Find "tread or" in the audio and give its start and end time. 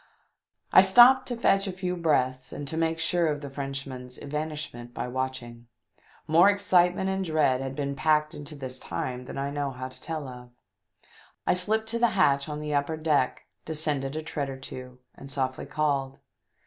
14.23-14.57